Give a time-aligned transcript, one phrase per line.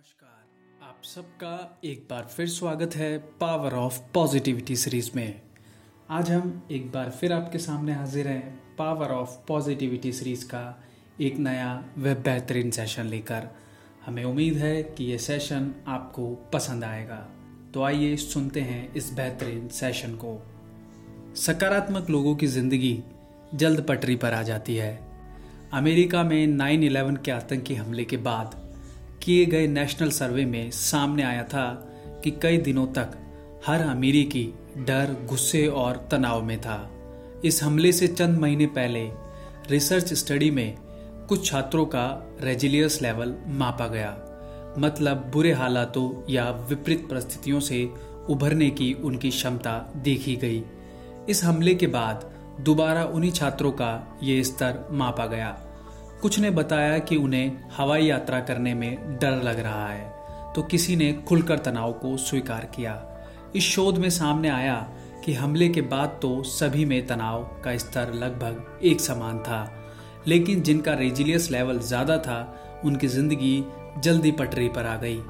[0.00, 5.40] नमस्कार। आप सबका एक बार फिर स्वागत है पावर ऑफ़ पॉजिटिविटी सीरीज़ में।
[6.10, 10.82] आज हम एक बार फिर आपके सामने हाजिर हैं पावर ऑफ़ पॉजिटिविटी सीरीज़ का
[11.20, 13.48] एक नया व बेहतरीन सेशन लेकर।
[14.06, 17.18] हमें उम्मीद है कि ये सेशन आपको पसंद आएगा।
[17.74, 20.36] तो आइए सुनते हैं इस बेहतरीन सेशन को।
[21.36, 23.02] सकारात्मक लोगों की ज़िंदगी
[23.54, 24.98] जल्द पटरी पर आ जाती है।
[25.72, 28.59] अमेरिका में 9/11 के आतंकी हमले के बाद
[29.22, 31.66] किए गए नेशनल सर्वे में सामने आया था
[32.24, 33.12] कि कई दिनों तक
[33.66, 36.90] हर अमीरी की डर, गुस्से और तनाव में था।
[37.44, 39.10] इस हमले से चंद महीने पहले
[39.70, 40.76] रिसर्च स्टडी में
[41.28, 42.06] कुछ छात्रों का
[42.40, 44.10] रेजिलियस लेवल मापा गया।
[44.78, 47.90] मतलब बुरे हालातों या विपरीत परिस्थितियों से
[48.28, 50.62] उभरने की उनकी क्षमता देखी गई।
[51.28, 52.30] इस हमले के बाद
[52.60, 55.69] दोबारा उन्हीं छात्रों का ये स्तर मापा गया।
[56.22, 60.96] कुछ ने बताया कि उन्हें हवाई यात्रा करने में डर लग रहा है तो किसी
[60.96, 62.94] ने खुलकर तनाव को स्वीकार किया।
[63.56, 64.76] इस शोध में सामने आया
[65.24, 69.62] कि हमले के बाद तो सभी में तनाव का स्तर लगभग एक समान था,
[70.28, 73.64] लेकिन जिनका रेजिलियस लेवल ज़्यादा था, उनकी ज़िंदगी
[73.98, 75.20] जल्दी पटरी पर आ गई।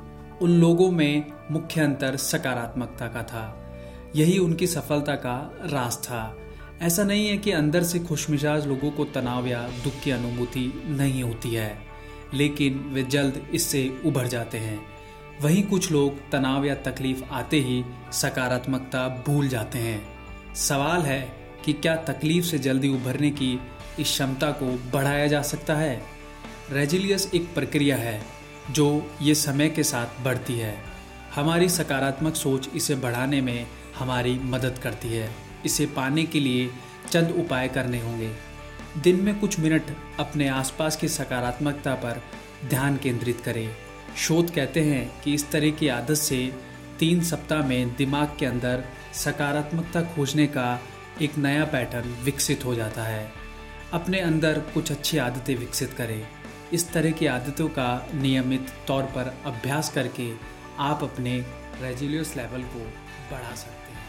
[0.43, 3.45] उन लोगों में मुख्य अंतर सकारात्मकता का था।
[4.17, 6.23] यही उनकी सफलता का राज था।
[6.81, 11.23] ऐसा नहीं है कि अंदर से खुशमिजाज लोगों को तनाव या दुख की अनुभूति नहीं
[11.23, 11.83] होती है,
[12.35, 14.81] लेकिन वे जल्द इससे उभर जाते हैं।
[15.43, 21.21] वहीं कुछ लोग तनाव या तकलीफ़ आते ही सकारात्मकता भूल जाते हैं। सवाल है
[21.65, 23.53] कि क्या तकलीफ़ से जल्दी उभरने की
[24.01, 26.03] इस क्षमता को बढ़ाया जा सकता है?
[26.73, 28.21] रेजिलियस एक प्रक्रिया है
[28.71, 28.89] जो
[29.23, 30.75] ये समय के साथ बढ़ती है।
[31.35, 33.67] हमारी सकारात्मक सोच इसे बढ़ाने में
[33.99, 36.71] हमारी मदद करती है। इसे पाने के लिए
[37.11, 38.33] चंद उपाय करने होंगे।
[38.99, 39.83] दिन में कुछ मिनट
[40.19, 42.23] अपने आसपास की सकारात्मकता पर
[42.69, 43.77] ध्यान केंद्रित करें।
[44.17, 46.55] शोध कहते हैं कि इस तरह की आदत से
[46.99, 50.81] तीन सप्ताह में दिमाग के अंदर सकारात्मकता खोजने का
[51.23, 53.33] एक नया पैटर्न विकसित हो जाता है।
[53.93, 56.29] अपने अंदर कुछ अच्छी आदतें विकसित करें।
[56.73, 60.33] इस तरह की आदतों का नियमित तौर पर अभ्यास करके
[60.79, 61.39] आप अपने
[61.83, 62.79] रेजिलियस लेवल को
[63.31, 64.05] बढ़ा सकते हैं।